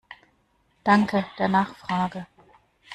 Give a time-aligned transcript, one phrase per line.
[0.83, 2.25] Danke der Nachfrage!